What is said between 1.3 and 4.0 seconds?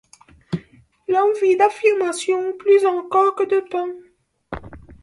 vit d’affirmation plus encore que de pain.